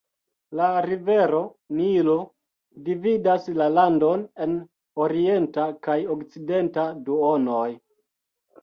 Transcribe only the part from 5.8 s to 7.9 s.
kaj okcidenta duonoj.